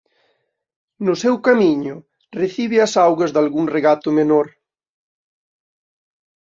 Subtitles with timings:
[1.05, 1.95] No seu camiño
[2.41, 4.47] recibe as augas dalgún regato menor.